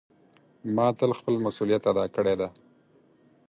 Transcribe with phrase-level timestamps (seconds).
[0.75, 2.47] ما تل خپل مسؤلیت ادا کړی ده.